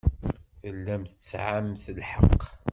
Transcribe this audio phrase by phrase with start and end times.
[0.59, 2.43] Tellamt tesɛamt lḥeqq.